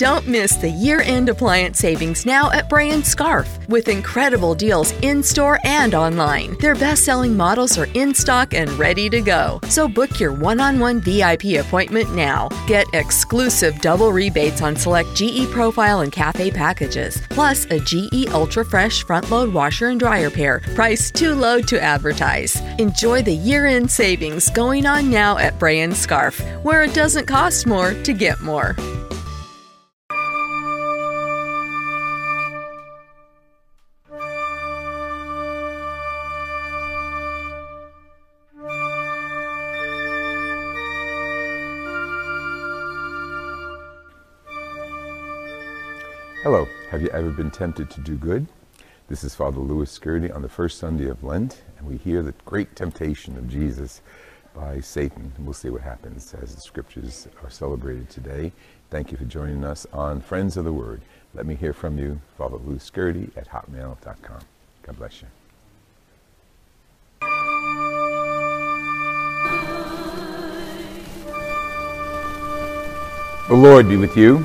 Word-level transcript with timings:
Don't 0.00 0.26
miss 0.26 0.56
the 0.56 0.70
year 0.70 1.02
end 1.02 1.28
appliance 1.28 1.78
savings 1.78 2.24
now 2.24 2.50
at 2.52 2.70
Bray 2.70 2.90
Scarff 3.02 3.68
with 3.68 3.88
incredible 3.88 4.54
deals 4.54 4.92
in 5.02 5.22
store 5.22 5.58
and 5.62 5.94
online. 5.94 6.56
Their 6.58 6.74
best 6.74 7.04
selling 7.04 7.36
models 7.36 7.76
are 7.76 7.86
in 7.92 8.14
stock 8.14 8.54
and 8.54 8.70
ready 8.78 9.10
to 9.10 9.20
go. 9.20 9.60
So 9.68 9.88
book 9.88 10.18
your 10.18 10.32
one 10.32 10.58
on 10.58 10.80
one 10.80 11.02
VIP 11.02 11.60
appointment 11.60 12.14
now. 12.14 12.48
Get 12.66 12.86
exclusive 12.94 13.78
double 13.82 14.10
rebates 14.10 14.62
on 14.62 14.74
select 14.74 15.14
GE 15.14 15.50
Profile 15.50 16.00
and 16.00 16.10
Cafe 16.10 16.50
packages, 16.50 17.20
plus 17.28 17.66
a 17.66 17.78
GE 17.78 18.26
Ultra 18.32 18.64
Fresh 18.64 19.02
front 19.02 19.30
load 19.30 19.52
washer 19.52 19.88
and 19.88 20.00
dryer 20.00 20.30
pair, 20.30 20.60
priced 20.74 21.14
too 21.14 21.34
low 21.34 21.60
to 21.60 21.78
advertise. 21.78 22.58
Enjoy 22.78 23.20
the 23.20 23.34
year 23.34 23.66
end 23.66 23.90
savings 23.90 24.48
going 24.48 24.86
on 24.86 25.10
now 25.10 25.36
at 25.36 25.58
Bray 25.58 25.86
Scarff, 25.90 26.40
where 26.62 26.84
it 26.84 26.94
doesn't 26.94 27.26
cost 27.26 27.66
more 27.66 27.92
to 28.02 28.14
get 28.14 28.40
more. 28.40 28.74
Hello, 46.42 46.66
have 46.90 47.02
you 47.02 47.10
ever 47.10 47.30
been 47.30 47.50
tempted 47.50 47.90
to 47.90 48.00
do 48.00 48.16
good? 48.16 48.46
This 49.08 49.24
is 49.24 49.34
Father 49.34 49.60
Louis 49.60 49.98
Scurti 49.98 50.34
on 50.34 50.40
the 50.40 50.48
first 50.48 50.78
Sunday 50.78 51.06
of 51.06 51.22
Lent, 51.22 51.60
and 51.76 51.86
we 51.86 51.98
hear 51.98 52.22
the 52.22 52.32
great 52.46 52.74
temptation 52.74 53.36
of 53.36 53.46
Jesus 53.46 54.00
by 54.54 54.80
Satan. 54.80 55.34
We'll 55.38 55.52
see 55.52 55.68
what 55.68 55.82
happens 55.82 56.32
as 56.32 56.54
the 56.54 56.62
scriptures 56.62 57.28
are 57.42 57.50
celebrated 57.50 58.08
today. 58.08 58.52
Thank 58.88 59.12
you 59.12 59.18
for 59.18 59.26
joining 59.26 59.64
us 59.64 59.86
on 59.92 60.22
Friends 60.22 60.56
of 60.56 60.64
the 60.64 60.72
Word. 60.72 61.02
Let 61.34 61.44
me 61.44 61.56
hear 61.56 61.74
from 61.74 61.98
you, 61.98 62.22
Father 62.38 62.56
Louis 62.56 62.90
Scurti 62.90 63.36
at 63.36 63.48
hotmail.com. 63.48 64.40
God 64.82 64.96
bless 64.96 65.20
you. 65.20 65.28
The 73.46 73.56
Lord 73.56 73.90
be 73.90 73.98
with 73.98 74.16
you. 74.16 74.42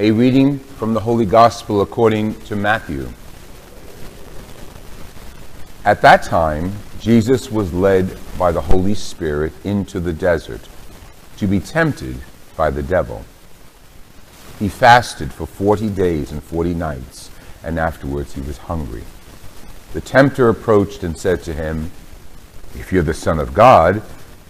A 0.00 0.12
reading 0.12 0.58
from 0.58 0.94
the 0.94 1.00
Holy 1.00 1.26
Gospel 1.26 1.82
according 1.82 2.40
to 2.44 2.56
Matthew. 2.56 3.06
At 5.84 6.00
that 6.00 6.22
time, 6.22 6.72
Jesus 6.98 7.50
was 7.50 7.74
led 7.74 8.18
by 8.38 8.50
the 8.50 8.62
Holy 8.62 8.94
Spirit 8.94 9.52
into 9.62 10.00
the 10.00 10.14
desert 10.14 10.62
to 11.36 11.46
be 11.46 11.60
tempted 11.60 12.16
by 12.56 12.70
the 12.70 12.82
devil. 12.82 13.26
He 14.58 14.70
fasted 14.70 15.34
for 15.34 15.44
40 15.44 15.90
days 15.90 16.32
and 16.32 16.42
40 16.42 16.72
nights, 16.72 17.30
and 17.62 17.78
afterwards 17.78 18.32
he 18.32 18.40
was 18.40 18.56
hungry. 18.56 19.04
The 19.92 20.00
tempter 20.00 20.48
approached 20.48 21.04
and 21.04 21.18
said 21.18 21.42
to 21.42 21.52
him, 21.52 21.90
If 22.74 22.90
you're 22.90 23.02
the 23.02 23.12
Son 23.12 23.38
of 23.38 23.52
God, 23.52 24.00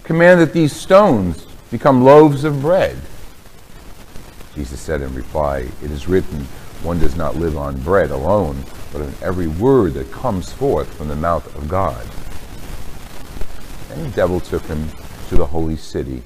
command 0.05 0.39
that 0.39 0.53
these 0.53 0.71
stones 0.71 1.45
become 1.69 2.05
loaves 2.05 2.45
of 2.45 2.61
bread. 2.61 2.95
Jesus 4.55 4.79
said 4.79 5.01
in 5.01 5.13
reply, 5.13 5.67
It 5.81 5.91
is 5.91 6.07
written, 6.07 6.45
one 6.83 6.99
does 6.99 7.15
not 7.15 7.35
live 7.35 7.57
on 7.57 7.79
bread 7.81 8.09
alone, 8.11 8.63
but 8.91 9.01
on 9.01 9.13
every 9.21 9.47
word 9.47 9.93
that 9.93 10.11
comes 10.11 10.51
forth 10.51 10.91
from 10.95 11.07
the 11.09 11.15
mouth 11.15 11.55
of 11.55 11.69
God. 11.69 12.05
And 13.91 14.11
the 14.11 14.15
devil 14.15 14.39
took 14.39 14.63
him 14.63 14.89
to 15.29 15.35
the 15.35 15.45
holy 15.45 15.77
city, 15.77 16.23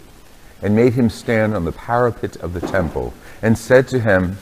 and 0.62 0.76
made 0.76 0.94
him 0.94 1.10
stand 1.10 1.54
on 1.54 1.66
the 1.66 1.72
parapet 1.74 2.38
of 2.38 2.54
the 2.54 2.62
temple, 2.62 3.14
and 3.42 3.58
said 3.58 3.88
to 3.90 4.00
him, 4.00 4.38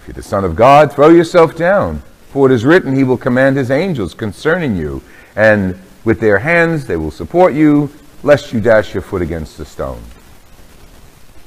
If 0.00 0.08
you're 0.08 0.14
the 0.14 0.22
Son 0.22 0.44
of 0.44 0.56
God, 0.56 0.92
throw 0.92 1.08
yourself 1.08 1.56
down, 1.56 2.02
for 2.30 2.50
it 2.50 2.52
is 2.52 2.64
written, 2.64 2.94
He 2.94 3.04
will 3.04 3.16
command 3.16 3.56
His 3.56 3.70
angels 3.70 4.12
concerning 4.12 4.76
you, 4.76 5.02
and 5.36 5.78
with 6.04 6.20
their 6.20 6.38
hands 6.38 6.86
they 6.86 6.96
will 6.96 7.10
support 7.10 7.54
you, 7.54 7.90
lest 8.22 8.52
you 8.52 8.60
dash 8.60 8.92
your 8.92 9.02
foot 9.02 9.22
against 9.22 9.60
a 9.60 9.64
stone. 9.64 10.02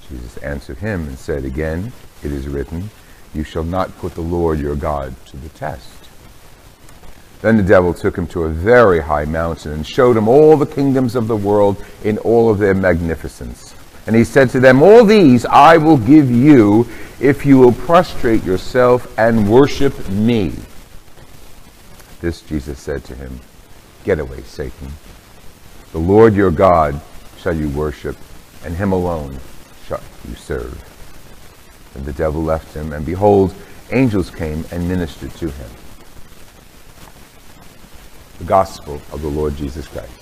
Jesus 0.09 0.37
answered 0.37 0.77
him 0.77 1.07
and 1.07 1.17
said, 1.17 1.45
Again, 1.45 1.91
it 2.23 2.31
is 2.31 2.47
written, 2.47 2.89
You 3.33 3.43
shall 3.43 3.63
not 3.63 3.95
put 3.99 4.15
the 4.15 4.21
Lord 4.21 4.59
your 4.59 4.75
God 4.75 5.13
to 5.27 5.37
the 5.37 5.49
test. 5.49 5.87
Then 7.41 7.57
the 7.57 7.63
devil 7.63 7.93
took 7.93 8.17
him 8.17 8.27
to 8.27 8.43
a 8.43 8.49
very 8.49 8.99
high 8.99 9.25
mountain 9.25 9.71
and 9.71 9.87
showed 9.87 10.17
him 10.17 10.27
all 10.27 10.57
the 10.57 10.65
kingdoms 10.65 11.15
of 11.15 11.27
the 11.27 11.37
world 11.37 11.83
in 12.03 12.17
all 12.19 12.49
of 12.49 12.57
their 12.57 12.73
magnificence. 12.73 13.75
And 14.07 14.15
he 14.15 14.23
said 14.23 14.49
to 14.51 14.59
them, 14.59 14.81
All 14.81 15.05
these 15.05 15.45
I 15.45 15.77
will 15.77 15.97
give 15.97 16.29
you 16.31 16.87
if 17.19 17.45
you 17.45 17.59
will 17.59 17.71
prostrate 17.71 18.43
yourself 18.43 19.17
and 19.17 19.49
worship 19.49 20.09
me. 20.09 20.53
This 22.19 22.41
Jesus 22.41 22.79
said 22.79 23.03
to 23.05 23.15
him, 23.15 23.39
Get 24.03 24.19
away, 24.19 24.41
Satan. 24.41 24.91
The 25.91 25.99
Lord 25.99 26.33
your 26.33 26.51
God 26.51 26.99
shall 27.37 27.55
you 27.55 27.69
worship, 27.69 28.17
and 28.65 28.75
him 28.75 28.91
alone 28.91 29.39
you 30.27 30.35
serve. 30.35 30.83
And 31.95 32.05
the 32.05 32.13
devil 32.13 32.44
left 32.44 32.75
him, 32.75 32.94
and 32.94 33.05
behold, 33.05 33.53
angels 33.91 34.29
came 34.29 34.66
and 34.72 34.88
ministered 34.88 35.31
to 35.35 35.50
him. 35.50 35.69
The 38.38 38.45
Gospel 38.45 39.01
of 39.11 39.22
the 39.22 39.27
Lord 39.27 39.55
Jesus 39.55 39.88
Christ. 39.88 40.19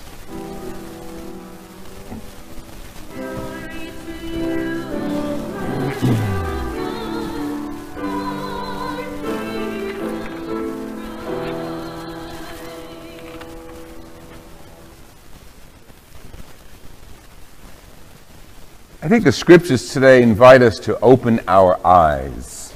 I 19.00 19.06
think 19.06 19.22
the 19.22 19.30
scriptures 19.30 19.92
today 19.92 20.22
invite 20.22 20.60
us 20.60 20.80
to 20.80 20.98
open 20.98 21.40
our 21.46 21.78
eyes. 21.86 22.74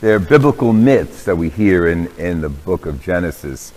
There 0.00 0.14
are 0.14 0.20
biblical 0.20 0.72
myths 0.72 1.24
that 1.24 1.34
we 1.34 1.48
hear 1.48 1.88
in, 1.88 2.06
in 2.18 2.40
the 2.40 2.50
book 2.50 2.86
of 2.86 3.02
Genesis. 3.02 3.72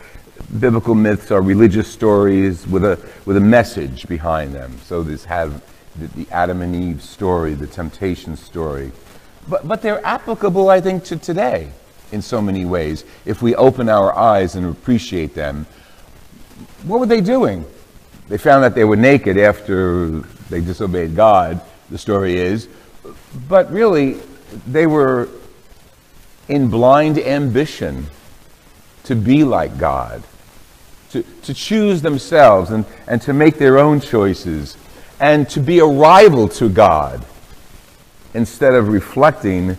Biblical 0.60 0.94
myths 0.94 1.32
are 1.32 1.42
religious 1.42 1.92
stories 1.92 2.68
with 2.68 2.86
a, 2.86 3.04
with 3.26 3.38
a 3.38 3.42
message 3.42 4.08
behind 4.08 4.54
them. 4.54 4.78
So 4.86 5.02
this 5.02 5.26
have 5.26 5.64
the, 5.96 6.06
the 6.10 6.28
Adam 6.32 6.62
and 6.62 6.76
Eve 6.76 7.02
story, 7.02 7.56
the 7.56 7.66
temptation 7.66 8.38
story. 8.38 8.92
But, 9.50 9.68
but 9.68 9.82
they're 9.82 10.06
applicable, 10.06 10.70
I 10.70 10.80
think, 10.80 11.04
to 11.06 11.18
today 11.18 11.72
in 12.12 12.22
so 12.22 12.40
many 12.40 12.66
ways. 12.66 13.04
If 13.26 13.42
we 13.42 13.56
open 13.56 13.90
our 13.90 14.16
eyes 14.16 14.54
and 14.54 14.68
appreciate 14.68 15.34
them, 15.34 15.66
what 16.84 17.00
were 17.00 17.08
they 17.08 17.22
doing? 17.22 17.66
They 18.30 18.38
found 18.38 18.64
that 18.64 18.76
they 18.76 18.84
were 18.84 18.96
naked 18.96 19.38
after 19.38 20.20
they 20.50 20.62
disobeyed 20.62 21.16
God, 21.16 21.62
the 21.90 21.98
story 21.98 22.38
is. 22.38 22.68
But 23.48 23.72
really, 23.72 24.18
they 24.66 24.88
were 24.88 25.30
in 26.48 26.70
blind 26.70 27.18
ambition 27.18 28.08
to 29.04 29.16
be 29.16 29.44
like 29.44 29.78
God, 29.78 30.24
to, 31.12 31.24
to 31.44 31.54
choose 31.54 32.02
themselves 32.02 32.72
and, 32.72 32.86
and 33.08 33.22
to 33.22 33.34
make 33.34 33.58
their 33.58 33.78
own 33.78 34.02
choices, 34.02 34.78
and 35.20 35.50
to 35.50 35.60
be 35.60 35.80
a 35.80 35.86
rival 35.86 36.48
to 36.50 36.70
God 36.70 37.26
instead 38.34 38.74
of 38.74 38.90
reflecting 38.90 39.78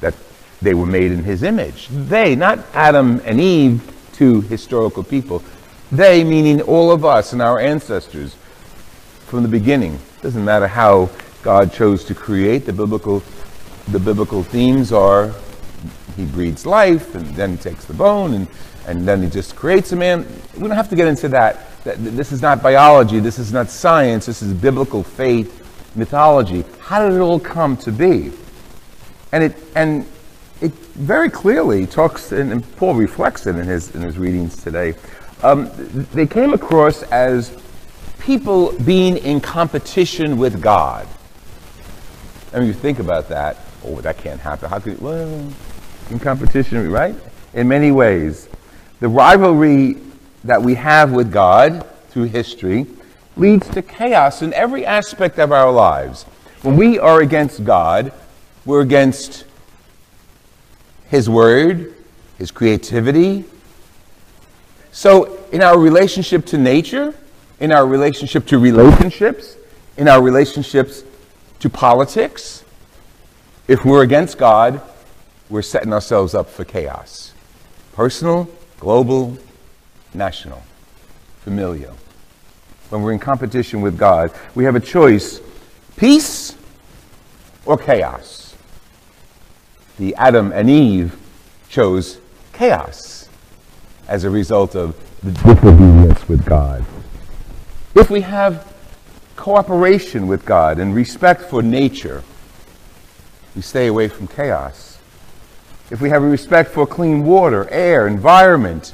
that 0.00 0.14
they 0.60 0.74
were 0.74 0.86
made 0.86 1.12
in 1.12 1.22
His 1.22 1.42
image. 1.42 1.88
They, 1.88 2.34
not 2.34 2.58
Adam 2.74 3.22
and 3.24 3.40
Eve, 3.40 3.92
two 4.12 4.40
historical 4.42 5.04
people, 5.04 5.42
they, 5.92 6.24
meaning 6.24 6.60
all 6.62 6.90
of 6.90 7.04
us 7.04 7.32
and 7.32 7.40
our 7.40 7.58
ancestors, 7.58 8.36
from 9.26 9.42
the 9.42 9.48
beginning. 9.48 9.98
Doesn't 10.22 10.44
matter 10.44 10.66
how 10.66 11.10
God 11.42 11.72
chose 11.72 12.04
to 12.04 12.14
create. 12.14 12.66
The 12.66 12.72
biblical, 12.72 13.22
the 13.88 13.98
biblical 13.98 14.42
themes 14.42 14.92
are 14.92 15.32
he 16.16 16.24
breathes 16.24 16.64
life, 16.64 17.14
and 17.14 17.26
then 17.34 17.52
he 17.52 17.56
takes 17.56 17.84
the 17.84 17.94
bone, 17.94 18.34
and, 18.34 18.48
and 18.86 19.06
then 19.06 19.22
he 19.22 19.28
just 19.28 19.54
creates 19.54 19.92
a 19.92 19.96
man. 19.96 20.26
We 20.54 20.62
don't 20.62 20.70
have 20.70 20.88
to 20.90 20.96
get 20.96 21.08
into 21.08 21.28
that. 21.28 21.66
This 21.84 22.32
is 22.32 22.42
not 22.42 22.62
biology. 22.62 23.20
This 23.20 23.38
is 23.38 23.52
not 23.52 23.68
science. 23.68 24.26
This 24.26 24.42
is 24.42 24.52
biblical 24.54 25.02
faith, 25.02 25.94
mythology. 25.94 26.64
How 26.80 27.06
did 27.06 27.14
it 27.14 27.20
all 27.20 27.38
come 27.38 27.76
to 27.78 27.92
be? 27.92 28.32
And 29.32 29.44
it 29.44 29.56
and 29.74 30.06
it 30.60 30.72
very 30.72 31.28
clearly 31.28 31.86
talks, 31.86 32.32
and, 32.32 32.64
Paul 32.76 32.94
reflects 32.94 33.46
it 33.46 33.56
in 33.56 33.66
his 33.66 33.94
in 33.94 34.02
his 34.02 34.18
readings 34.18 34.62
today. 34.62 34.94
Um, 35.42 35.70
they 36.12 36.26
came 36.26 36.52
across 36.52 37.02
as 37.04 37.56
people 38.20 38.72
being 38.80 39.18
in 39.18 39.40
competition 39.40 40.38
with 40.38 40.62
God. 40.62 41.06
I 42.52 42.58
mean, 42.58 42.68
you 42.68 42.74
think 42.74 42.98
about 42.98 43.28
that. 43.28 43.58
Oh, 43.84 44.00
that 44.00 44.18
can't 44.18 44.40
happen. 44.40 44.70
How 44.70 44.78
could, 44.78 45.00
well, 45.00 45.52
in 46.10 46.18
competition, 46.18 46.90
right? 46.90 47.14
In 47.54 47.68
many 47.68 47.92
ways. 47.92 48.48
The 49.00 49.08
rivalry 49.08 49.98
that 50.44 50.62
we 50.62 50.74
have 50.74 51.12
with 51.12 51.30
God 51.30 51.86
through 52.08 52.24
history 52.24 52.86
leads 53.36 53.68
to 53.68 53.82
chaos 53.82 54.42
in 54.42 54.54
every 54.54 54.86
aspect 54.86 55.38
of 55.38 55.52
our 55.52 55.70
lives. 55.70 56.24
When 56.62 56.76
we 56.76 56.98
are 56.98 57.20
against 57.20 57.64
God, 57.64 58.12
we're 58.64 58.80
against 58.80 59.44
His 61.08 61.28
Word, 61.28 61.94
His 62.38 62.50
creativity. 62.50 63.44
So, 64.96 65.44
in 65.52 65.60
our 65.60 65.78
relationship 65.78 66.46
to 66.46 66.56
nature, 66.56 67.12
in 67.60 67.70
our 67.70 67.86
relationship 67.86 68.46
to 68.46 68.58
relationships, 68.58 69.58
in 69.98 70.08
our 70.08 70.22
relationships 70.22 71.04
to 71.58 71.68
politics, 71.68 72.64
if 73.68 73.84
we're 73.84 74.02
against 74.02 74.38
God, 74.38 74.80
we're 75.50 75.60
setting 75.60 75.92
ourselves 75.92 76.34
up 76.34 76.48
for 76.48 76.64
chaos 76.64 77.34
personal, 77.92 78.48
global, 78.80 79.36
national, 80.14 80.62
familial. 81.42 81.94
When 82.88 83.02
we're 83.02 83.12
in 83.12 83.18
competition 83.18 83.82
with 83.82 83.98
God, 83.98 84.32
we 84.54 84.64
have 84.64 84.76
a 84.76 84.80
choice 84.80 85.42
peace 85.98 86.56
or 87.66 87.76
chaos. 87.76 88.56
The 89.98 90.14
Adam 90.14 90.52
and 90.52 90.70
Eve 90.70 91.18
chose 91.68 92.18
chaos 92.54 93.25
as 94.08 94.24
a 94.24 94.30
result 94.30 94.74
of 94.74 94.96
the 95.22 95.32
disobedience 95.32 96.28
with 96.28 96.44
God. 96.44 96.84
If 97.94 98.10
we 98.10 98.20
have 98.20 98.72
cooperation 99.36 100.26
with 100.26 100.44
God 100.44 100.78
and 100.78 100.94
respect 100.94 101.42
for 101.42 101.62
nature, 101.62 102.22
we 103.54 103.62
stay 103.62 103.86
away 103.86 104.08
from 104.08 104.28
chaos. 104.28 104.98
If 105.90 106.00
we 106.00 106.10
have 106.10 106.22
a 106.22 106.26
respect 106.26 106.70
for 106.70 106.86
clean 106.86 107.24
water, 107.24 107.68
air, 107.70 108.06
environment, 108.06 108.92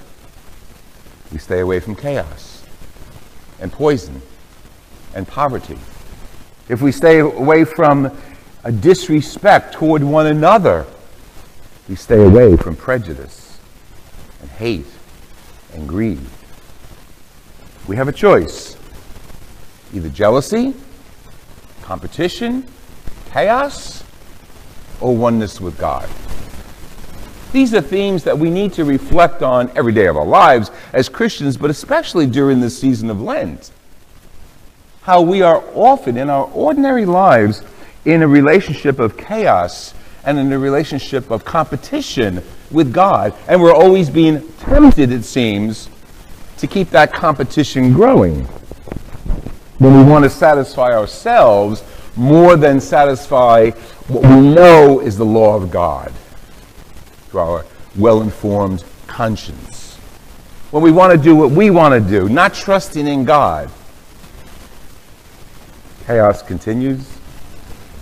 we 1.32 1.38
stay 1.38 1.60
away 1.60 1.80
from 1.80 1.96
chaos 1.96 2.64
and 3.60 3.72
poison 3.72 4.20
and 5.14 5.26
poverty. 5.26 5.78
If 6.68 6.80
we 6.80 6.92
stay 6.92 7.18
away 7.18 7.64
from 7.64 8.16
a 8.64 8.72
disrespect 8.72 9.74
toward 9.74 10.02
one 10.04 10.26
another, 10.26 10.86
we 11.88 11.96
stay 11.96 12.22
away 12.22 12.56
from 12.56 12.76
prejudice 12.76 13.58
and 14.40 14.50
hate 14.50 14.86
and 15.74 15.88
greed. 15.88 16.20
We 17.86 17.96
have 17.96 18.08
a 18.08 18.12
choice 18.12 18.76
either 19.92 20.08
jealousy, 20.08 20.74
competition, 21.82 22.66
chaos, 23.30 24.02
or 25.00 25.14
oneness 25.14 25.60
with 25.60 25.76
God. 25.78 26.08
These 27.52 27.74
are 27.74 27.82
themes 27.82 28.24
that 28.24 28.38
we 28.38 28.48
need 28.48 28.72
to 28.74 28.84
reflect 28.84 29.42
on 29.42 29.70
every 29.76 29.92
day 29.92 30.06
of 30.06 30.16
our 30.16 30.24
lives 30.24 30.70
as 30.94 31.10
Christians, 31.10 31.58
but 31.58 31.68
especially 31.68 32.26
during 32.26 32.60
this 32.60 32.78
season 32.78 33.10
of 33.10 33.20
Lent. 33.20 33.70
How 35.02 35.20
we 35.20 35.42
are 35.42 35.62
often 35.74 36.16
in 36.16 36.30
our 36.30 36.46
ordinary 36.54 37.04
lives 37.04 37.62
in 38.06 38.22
a 38.22 38.28
relationship 38.28 38.98
of 38.98 39.18
chaos 39.18 39.92
and 40.24 40.38
in 40.38 40.50
a 40.52 40.58
relationship 40.58 41.30
of 41.30 41.44
competition 41.44 42.42
with 42.72 42.92
God, 42.92 43.34
and 43.48 43.60
we're 43.60 43.74
always 43.74 44.10
being 44.10 44.46
tempted, 44.58 45.12
it 45.12 45.24
seems, 45.24 45.88
to 46.58 46.66
keep 46.66 46.90
that 46.90 47.12
competition 47.12 47.92
growing. 47.92 48.44
When 49.78 49.96
we 49.96 50.04
want 50.04 50.24
to 50.24 50.30
satisfy 50.30 50.92
ourselves 50.92 51.82
more 52.16 52.56
than 52.56 52.80
satisfy 52.80 53.70
what 54.08 54.22
we 54.22 54.40
know 54.40 55.00
is 55.00 55.16
the 55.16 55.24
law 55.24 55.56
of 55.56 55.70
God 55.70 56.12
through 57.28 57.40
our 57.40 57.66
well 57.96 58.22
informed 58.22 58.84
conscience. 59.06 59.96
When 60.70 60.82
we 60.82 60.92
want 60.92 61.12
to 61.12 61.18
do 61.22 61.34
what 61.34 61.50
we 61.50 61.70
want 61.70 61.94
to 61.94 62.10
do, 62.10 62.28
not 62.28 62.54
trusting 62.54 63.06
in 63.06 63.24
God, 63.24 63.70
chaos 66.06 66.42
continues, 66.42 67.18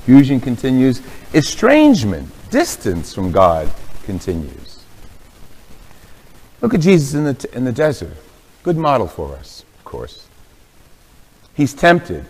fusion 0.05 0.41
continues, 0.41 1.03
estrangement, 1.33 2.29
distance 2.51 3.15
from 3.15 3.33
God 3.33 3.71
continues. 4.11 4.83
Look 6.61 6.75
at 6.75 6.81
Jesus 6.81 7.15
in 7.15 7.23
the, 7.23 7.49
in 7.53 7.65
the 7.65 7.71
desert. 7.71 8.17
Good 8.65 8.77
model 8.77 9.07
for 9.07 9.37
us, 9.37 9.65
of 9.79 9.85
course. 9.85 10.27
He's 11.55 11.73
tempted. 11.73 12.27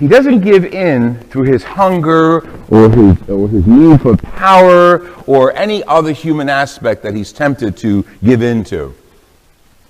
He 0.00 0.08
doesn't 0.08 0.40
give 0.40 0.64
in 0.64 1.20
through 1.30 1.44
his 1.44 1.62
hunger 1.62 2.38
or 2.68 2.90
his, 2.90 3.28
or 3.28 3.48
his 3.48 3.64
need 3.64 4.00
for 4.00 4.16
power 4.16 5.08
or 5.26 5.56
any 5.56 5.84
other 5.84 6.10
human 6.10 6.48
aspect 6.48 7.04
that 7.04 7.14
he's 7.14 7.32
tempted 7.32 7.76
to 7.76 8.04
give 8.24 8.42
into. 8.42 8.92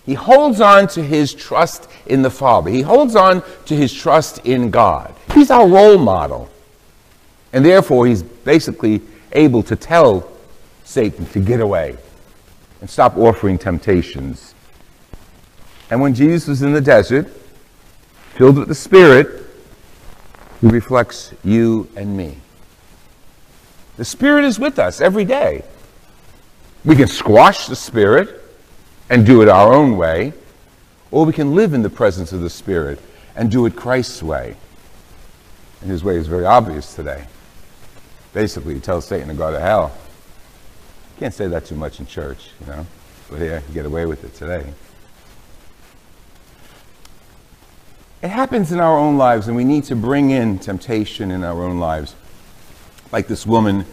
He 0.05 0.13
holds 0.13 0.61
on 0.61 0.89
to 0.89 1.03
his 1.03 1.33
trust 1.33 1.89
in 2.05 2.21
the 2.21 2.31
Father. 2.31 2.71
He 2.71 2.83
holds 2.83 3.17
on 3.17 3.43
to 3.65 3.75
his 3.75 3.95
trust 3.95 4.45
in 4.45 4.71
God. 4.71 5.15
He's 5.33 5.51
our 5.51 5.67
role 5.67 5.97
model. 5.97 6.51
And 7.55 7.65
therefore, 7.65 8.07
he's 8.07 8.23
basically 8.23 9.01
able 9.33 9.63
to 9.63 9.75
tell 9.75 10.36
Satan 10.87 11.27
to 11.27 11.41
get 11.41 11.61
away 11.61 11.97
and 12.81 12.89
stop 12.89 13.17
offering 13.17 13.59
temptations. 13.59 14.55
And 15.91 16.01
when 16.01 16.15
Jesus 16.15 16.47
was 16.47 16.63
in 16.63 16.73
the 16.73 16.81
desert, 16.81 17.29
filled 18.37 18.57
with 18.57 18.69
the 18.69 18.75
Spirit, 18.75 19.45
he 20.61 20.69
reflects 20.69 21.35
you 21.45 21.89
and 21.97 22.17
me. 22.17 22.39
The 23.97 24.05
Spirit 24.05 24.45
is 24.45 24.61
with 24.61 24.79
us 24.79 25.01
every 25.01 25.25
day. 25.25 25.65
We 26.85 26.95
can 26.95 27.09
squash 27.09 27.67
the 27.67 27.77
Spirit 27.77 28.41
and 29.11 29.27
do 29.27 29.43
it 29.43 29.49
our 29.49 29.75
own 29.75 29.97
way, 29.97 30.35
or 31.11 31.25
we 31.25 31.33
can 31.33 31.57
live 31.57 31.75
in 31.75 31.83
the 31.83 31.91
presence 31.91 32.33
of 32.33 32.43
the 32.43 32.51
Spirit 32.51 33.01
and 33.35 33.51
do 33.51 33.67
it 33.67 33.75
Christ's 33.75 34.23
way. 34.23 34.57
And 35.81 35.91
his 35.91 36.05
way 36.05 36.17
is 36.17 36.29
very 36.29 36.45
obvious 36.45 36.95
today. 36.95 37.27
Basically, 38.33 38.75
he 38.75 38.81
tells 38.81 39.05
Satan 39.05 39.29
to 39.29 39.35
go 39.35 39.51
to 39.51 39.59
hell. 39.59 39.93
Can't 41.19 41.33
say 41.33 41.47
that 41.49 41.65
too 41.65 41.77
much 41.77 41.99
in 41.99 42.07
church, 42.07 42.51
you 42.61 42.67
know, 42.67 42.87
but 43.31 43.41
here, 43.41 43.63
you 43.69 43.75
get 43.75 43.87
away 43.87 44.05
with 44.05 44.23
it 44.23 44.35
today. 44.35 44.67
It 48.23 48.29
happens 48.29 48.71
in 48.71 48.81
our 48.81 48.99
own 48.99 49.17
lives, 49.17 49.47
and 49.47 49.57
we 49.57 49.65
need 49.65 49.85
to 49.85 49.97
bring 49.97 50.31
in 50.31 50.59
temptation 50.59 51.31
in 51.31 51.43
our 51.43 51.63
own 51.63 51.79
lives. 51.79 52.15
Like 53.13 53.29
this 53.29 53.47
woman, 53.47 53.87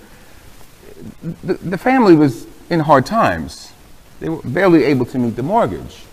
the, 1.43 1.53
the 1.53 1.77
family 1.77 2.15
was 2.15 2.47
in 2.69 2.81
hard 2.81 3.05
times. 3.05 3.71
They 4.19 4.29
were 4.29 4.41
barely 4.43 4.83
able 4.85 5.05
to 5.07 5.19
meet 5.19 5.35
the 5.35 5.43
mortgage. 5.43 6.03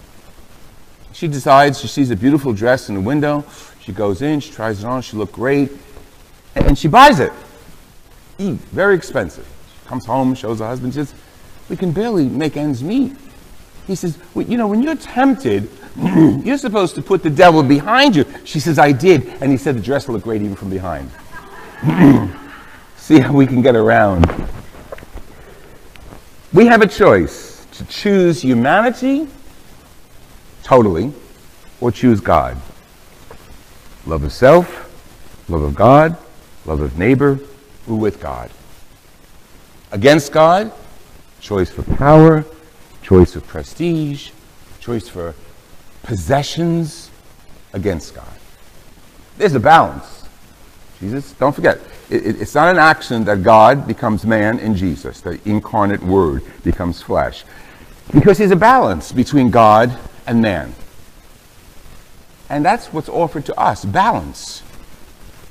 She 1.13 1.27
decides, 1.27 1.81
she 1.81 1.89
sees 1.89 2.11
a 2.11 2.17
beautiful 2.17 2.53
dress 2.53 2.89
in 2.89 2.95
the 2.95 3.01
window. 3.01 3.45
She 3.81 3.93
goes 3.93 4.23
in, 4.23 4.39
she 4.41 4.53
tries 4.53 4.85
it 4.85 4.87
on, 4.87 5.03
she 5.03 5.17
looks 5.17 5.33
great, 5.33 5.73
and 6.55 6.79
she 6.79 6.87
buys 6.87 7.19
it. 7.19 7.33
Very 8.39 8.95
expensive. 8.95 9.47
Comes 9.91 10.07
home, 10.07 10.35
shows 10.35 10.61
her 10.61 10.67
husband, 10.67 10.95
says, 10.95 11.13
We 11.69 11.77
can 11.77 11.91
barely 11.91 12.29
make 12.29 12.57
ends 12.57 12.83
meet. 12.83 13.17
He 13.87 13.95
says, 13.97 14.17
well, 14.35 14.47
You 14.47 14.57
know, 14.57 14.69
when 14.69 14.83
you're 14.83 14.95
tempted, 14.95 15.69
You're 16.45 16.57
supposed 16.57 16.95
to 16.95 17.03
put 17.03 17.23
the 17.23 17.31
devil 17.31 17.63
behind 17.63 18.15
you. 18.15 18.25
She 18.45 18.61
says, 18.61 18.79
I 18.79 18.93
did. 18.93 19.27
And 19.41 19.51
he 19.51 19.57
said, 19.57 19.77
The 19.77 19.83
dress 19.83 20.09
looked 20.09 20.25
great 20.25 20.41
even 20.41 20.55
from 20.55 20.71
behind. 20.71 21.11
See 22.97 23.19
how 23.19 23.33
we 23.33 23.47
can 23.47 23.61
get 23.61 23.75
around. 23.75 24.25
We 26.53 26.67
have 26.67 26.81
a 26.81 26.87
choice 26.87 27.67
to 27.73 27.85
choose 27.87 28.41
humanity 28.41 29.29
totally 30.63 31.13
or 31.81 31.91
choose 31.91 32.21
God. 32.21 32.57
Love 34.07 34.23
of 34.23 34.33
self, 34.33 35.49
love 35.49 35.63
of 35.63 35.75
God, 35.75 36.17
love 36.67 36.81
of 36.81 36.97
neighbor, 36.97 37.41
we're 37.87 37.97
with 37.97 38.21
God. 38.21 38.51
Against 39.93 40.33
God, 40.33 40.73
choice 41.41 41.71
for 41.71 41.83
power, 41.97 42.45
choice 43.03 43.33
for 43.33 43.41
prestige, 43.41 44.31
choice 44.79 45.09
for 45.09 45.35
possessions 46.03 47.11
against 47.73 48.15
God. 48.15 48.33
There's 49.37 49.55
a 49.55 49.61
balance. 49.61 50.25
Jesus, 51.01 51.33
don't 51.33 51.55
forget, 51.55 51.79
it, 52.11 52.27
it, 52.27 52.43
it's 52.43 52.55
not 52.55 52.69
an 52.69 52.79
accident 52.79 53.27
that 53.27 53.43
God 53.43 53.87
becomes 53.87 54.27
man 54.27 54.59
in 54.59 54.77
Jesus, 54.77 55.21
the 55.23 55.41
incarnate 55.45 56.03
Word 56.03 56.43
becomes 56.63 57.01
flesh. 57.01 57.45
Because 58.13 58.39
there's 58.39 58.51
a 58.51 58.57
balance 58.57 59.13
between 59.13 59.51
God 59.51 59.97
and 60.27 60.43
man. 60.43 60.75
And 62.49 62.65
that's 62.65 62.93
what's 62.93 63.09
offered 63.09 63.47
to 63.47 63.59
us 63.59 63.85
balance. 63.85 64.63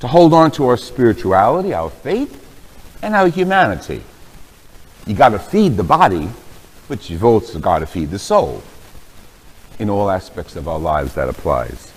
To 0.02 0.08
hold 0.08 0.34
on 0.34 0.52
to 0.52 0.68
our 0.68 0.78
spirituality, 0.78 1.74
our 1.74 1.90
faith, 1.90 2.46
and 3.02 3.16
our 3.16 3.28
humanity. 3.28 4.04
You 5.10 5.16
got 5.16 5.30
to 5.30 5.40
feed 5.40 5.76
the 5.76 5.84
body, 5.84 6.30
but 6.88 7.10
you've 7.10 7.26
also 7.26 7.58
got 7.58 7.80
to 7.80 7.88
feed 7.88 8.12
the 8.12 8.20
soul 8.20 8.62
in 9.80 9.90
all 9.90 10.12
aspects 10.12 10.56
of 10.56 10.68
our 10.68 10.78
lives 10.78 11.16
that 11.16 11.28
applies. 11.28 11.92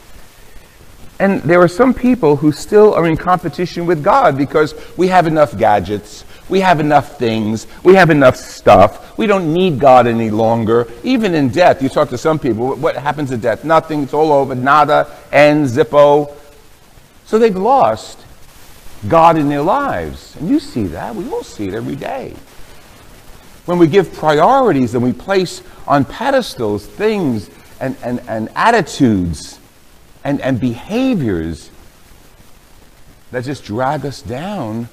And 1.19 1.43
there 1.43 1.61
are 1.61 1.69
some 1.69 1.93
people 1.93 2.37
who 2.37 2.53
still 2.53 2.95
are 2.95 3.07
in 3.07 3.19
competition 3.19 3.85
with 3.85 4.03
God 4.03 4.39
because 4.39 4.75
we 4.97 5.09
have 5.09 5.27
enough 5.27 5.59
gadgets, 5.59 6.25
we 6.49 6.61
have 6.61 6.81
enough 6.81 7.19
things, 7.19 7.67
we 7.85 7.95
have 7.97 8.09
enough 8.09 8.35
stuff. 8.35 9.19
We 9.19 9.27
don't 9.27 9.53
need 9.53 9.79
God 9.79 10.07
any 10.07 10.31
longer. 10.31 10.91
Even 11.05 11.35
in 11.35 11.51
death, 11.51 11.83
you 11.83 11.91
talk 11.91 12.09
to 12.09 12.19
some 12.19 12.39
people, 12.39 12.77
what 12.77 12.97
happens 12.97 13.31
in 13.31 13.41
death? 13.41 13.63
Nothing, 13.63 14.05
it's 14.05 14.15
all 14.15 14.33
over, 14.33 14.55
nada, 14.55 15.15
and 15.31 15.67
zippo. 15.67 16.35
So 17.27 17.39
they've 17.39 17.55
lost 17.55 18.21
God 19.07 19.37
in 19.37 19.51
their 19.51 19.61
lives. 19.61 20.35
And 20.37 20.49
you 20.49 20.59
see 20.59 20.85
that. 20.85 21.15
We 21.15 21.29
all 21.29 21.43
see 21.43 21.69
it 21.69 21.75
every 21.75 21.97
day. 21.97 22.35
When 23.65 23.79
we 23.79 23.87
give 23.87 24.13
priorities 24.13 24.95
and 24.95 25.03
we 25.03 25.13
place 25.13 25.63
on 25.87 26.05
pedestals 26.05 26.87
things 26.87 27.49
and, 27.81 27.97
and, 28.03 28.21
and 28.29 28.49
attitudes 28.57 29.59
and, 30.25 30.41
and 30.41 30.61
behaviors 30.61 31.71
that 33.31 33.45
just 33.45 33.65
drag 33.65 34.05
us 34.05 34.23
down, 34.23 34.89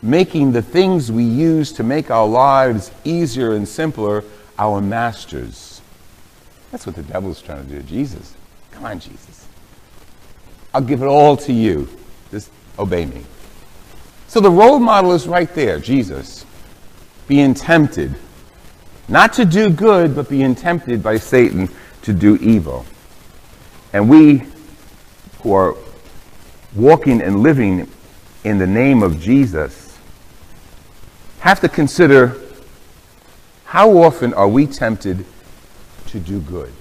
making 0.00 0.52
the 0.52 0.62
things 0.62 1.12
we 1.12 1.24
use 1.24 1.72
to 1.72 1.82
make 1.82 2.10
our 2.10 2.26
lives 2.26 2.90
easier 3.04 3.54
and 3.54 3.68
simpler 3.68 4.24
our 4.58 4.80
masters. 4.80 5.80
That's 6.70 6.86
what 6.86 6.96
the 6.96 7.02
devil's 7.02 7.42
trying 7.42 7.66
to 7.68 7.74
do. 7.74 7.82
Jesus, 7.82 8.34
come 8.70 8.84
on, 8.84 8.98
Jesus. 8.98 9.46
I'll 10.72 10.80
give 10.80 11.02
it 11.02 11.06
all 11.06 11.36
to 11.38 11.52
you. 11.52 11.88
Just 12.30 12.50
obey 12.78 13.04
me. 13.04 13.24
So 14.28 14.40
the 14.40 14.50
role 14.50 14.78
model 14.78 15.12
is 15.12 15.28
right 15.28 15.52
there, 15.54 15.78
Jesus, 15.78 16.41
being 17.26 17.54
tempted. 17.54 18.14
Not 19.08 19.32
to 19.34 19.44
do 19.44 19.70
good, 19.70 20.14
but 20.14 20.28
being 20.28 20.54
tempted 20.54 21.02
by 21.02 21.18
Satan 21.18 21.68
to 22.02 22.12
do 22.12 22.36
evil. 22.36 22.84
And 23.92 24.08
we 24.08 24.44
who 25.42 25.52
are 25.52 25.76
walking 26.74 27.20
and 27.20 27.40
living 27.40 27.88
in 28.44 28.58
the 28.58 28.66
name 28.66 29.02
of 29.02 29.20
Jesus 29.20 29.98
have 31.40 31.60
to 31.60 31.68
consider 31.68 32.36
how 33.64 33.98
often 33.98 34.32
are 34.34 34.48
we 34.48 34.66
tempted 34.66 35.24
to 36.06 36.20
do 36.20 36.40
good? 36.40 36.72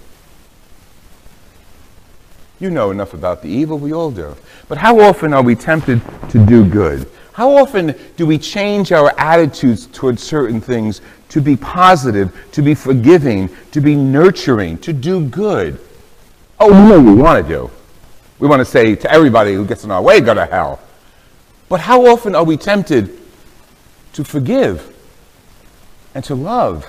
You 2.60 2.70
know 2.70 2.92
enough 2.92 3.14
about 3.14 3.42
the 3.42 3.50
evil, 3.50 3.80
we 3.80 3.92
all 3.92 4.12
do. 4.12 4.36
But 4.68 4.78
how 4.78 5.00
often 5.00 5.34
are 5.34 5.42
we 5.42 5.56
tempted 5.56 6.02
to 6.30 6.46
do 6.46 6.64
good? 6.64 7.10
How 7.34 7.56
often 7.56 7.96
do 8.18 8.26
we 8.26 8.38
change 8.38 8.92
our 8.92 9.18
attitudes 9.18 9.88
towards 9.88 10.22
certain 10.22 10.60
things 10.60 11.02
to 11.30 11.42
be 11.42 11.56
positive, 11.56 12.36
to 12.52 12.62
be 12.62 12.76
forgiving, 12.76 13.50
to 13.72 13.80
be 13.80 13.96
nurturing, 13.96 14.78
to 14.80 14.92
do 14.92 15.26
good? 15.26 15.80
Oh, 16.60 16.68
we 16.68 16.90
know 16.90 17.00
we 17.00 17.16
want 17.16 17.46
to 17.46 17.54
do. 17.54 17.72
We 18.40 18.48
want 18.48 18.60
to 18.60 18.66
say 18.66 18.96
to 18.96 19.12
everybody 19.12 19.54
who 19.54 19.66
gets 19.66 19.84
in 19.84 19.92
our 19.92 20.02
way, 20.02 20.20
go 20.20 20.34
to 20.34 20.46
hell. 20.46 20.80
But 21.70 21.80
how 21.80 22.06
often 22.06 22.36
are 22.36 22.44
we 22.44 22.58
tempted 22.58 23.18
to 24.14 24.24
forgive 24.24 24.94
and 26.14 26.24
to 26.26 26.36
love 26.36 26.86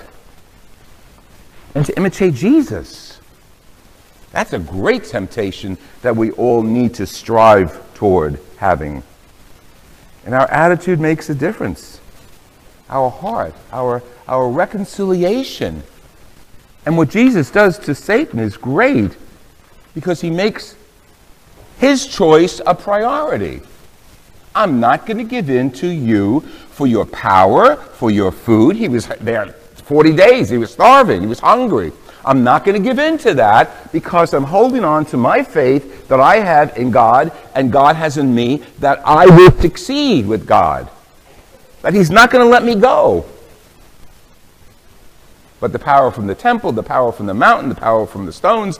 and 1.73 1.85
to 1.85 1.95
imitate 1.95 2.33
Jesus? 2.33 3.21
That's 4.31 4.51
a 4.51 4.59
great 4.59 5.05
temptation 5.05 5.77
that 6.01 6.15
we 6.15 6.31
all 6.31 6.63
need 6.63 6.95
to 6.95 7.07
strive 7.07 7.81
toward 7.93 8.39
having. 8.57 9.03
And 10.25 10.33
our 10.33 10.49
attitude 10.49 10.99
makes 10.99 11.29
a 11.29 11.35
difference. 11.35 11.99
Our 12.89 13.09
heart, 13.09 13.53
our, 13.71 14.03
our 14.27 14.49
reconciliation. 14.49 15.83
And 16.85 16.97
what 16.97 17.09
Jesus 17.09 17.49
does 17.49 17.79
to 17.79 17.95
Satan 17.95 18.39
is 18.39 18.57
great 18.57 19.17
because 19.93 20.21
he 20.21 20.29
makes 20.29 20.75
his 21.77 22.07
choice 22.07 22.61
a 22.65 22.75
priority. 22.75 23.61
I'm 24.55 24.79
not 24.79 25.05
going 25.05 25.17
to 25.17 25.23
give 25.23 25.49
in 25.49 25.71
to 25.71 25.87
you 25.87 26.41
for 26.69 26.87
your 26.87 27.05
power, 27.05 27.75
for 27.75 28.11
your 28.11 28.31
food. 28.31 28.75
He 28.75 28.87
was 28.87 29.07
there 29.07 29.47
40 29.47 30.13
days. 30.13 30.49
He 30.49 30.57
was 30.57 30.71
starving. 30.71 31.21
He 31.21 31.27
was 31.27 31.39
hungry. 31.39 31.91
I'm 32.25 32.43
not 32.43 32.63
going 32.63 32.81
to 32.81 32.89
give 32.89 32.99
in 32.99 33.17
to 33.19 33.33
that 33.35 33.91
because 33.91 34.33
I'm 34.33 34.45
holding 34.45 34.83
on 34.83 35.05
to 35.07 35.17
my 35.17 35.43
faith 35.43 36.07
that 36.07 36.19
I 36.19 36.37
have 36.37 36.77
in 36.77 36.89
God 36.89 37.31
and 37.53 37.71
God 37.71 37.95
has 37.95 38.17
in 38.17 38.33
me 38.33 38.63
that 38.79 39.01
I 39.05 39.25
will 39.25 39.51
succeed 39.59 40.25
with 40.25 40.47
God. 40.47 40.89
That 41.81 41.93
He's 41.93 42.09
not 42.09 42.31
going 42.31 42.45
to 42.45 42.49
let 42.49 42.63
me 42.63 42.75
go. 42.75 43.25
But 45.59 45.73
the 45.73 45.79
power 45.79 46.11
from 46.11 46.27
the 46.27 46.35
temple, 46.35 46.71
the 46.71 46.83
power 46.83 47.11
from 47.11 47.25
the 47.25 47.33
mountain, 47.33 47.69
the 47.69 47.75
power 47.75 48.05
from 48.05 48.25
the 48.25 48.33
stones, 48.33 48.79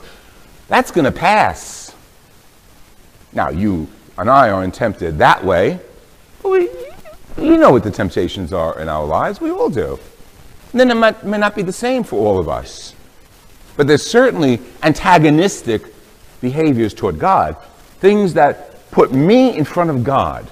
that's 0.68 0.92
going 0.92 1.06
to 1.06 1.12
pass. 1.12 1.94
Now, 3.34 3.50
you 3.50 3.88
and 4.18 4.30
I 4.30 4.50
aren't 4.50 4.74
tempted 4.74 5.18
that 5.18 5.44
way. 5.44 5.80
We, 6.44 6.70
you 7.38 7.58
know 7.58 7.72
what 7.72 7.84
the 7.84 7.92
temptations 7.92 8.54
are 8.54 8.80
in 8.80 8.90
our 8.90 9.06
lives. 9.06 9.42
We 9.42 9.50
all 9.50 9.70
do. 9.70 10.00
And 10.72 10.80
then 10.80 10.92
it 10.92 10.96
might, 10.96 11.24
may 11.24 11.38
not 11.38 11.56
be 11.56 11.62
the 11.62 11.74
same 11.74 12.04
for 12.04 12.18
all 12.26 12.40
of 12.40 12.48
us. 12.48 12.93
But 13.76 13.88
there's 13.88 14.06
certainly 14.06 14.60
antagonistic 14.84 15.84
behaviors 16.42 16.94
toward 16.94 17.20
God, 17.20 17.58
things 18.00 18.34
that 18.34 18.92
put 18.92 19.12
me 19.12 19.58
in 19.58 19.66
front 19.66 19.90
of 19.90 20.04
God 20.04 20.48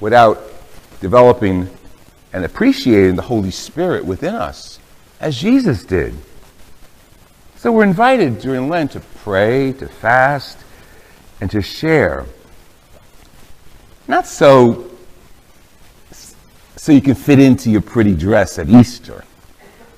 without 0.00 0.42
developing 1.00 1.68
and 2.32 2.44
appreciating 2.44 3.16
the 3.16 3.22
Holy 3.22 3.50
Spirit 3.50 4.04
within 4.04 4.34
us, 4.34 4.78
as 5.20 5.40
Jesus 5.40 5.84
did. 5.84 6.14
So 7.56 7.72
we're 7.72 7.84
invited 7.84 8.40
during 8.40 8.68
Lent 8.68 8.92
to 8.92 9.00
pray, 9.00 9.72
to 9.74 9.88
fast, 9.88 10.58
and 11.40 11.50
to 11.50 11.62
share. 11.62 12.26
Not 14.06 14.26
so 14.26 14.90
so 16.76 16.92
you 16.92 17.00
can 17.00 17.14
fit 17.14 17.40
into 17.40 17.68
your 17.68 17.80
pretty 17.80 18.14
dress 18.14 18.58
at 18.60 18.68
Easter 18.68 19.24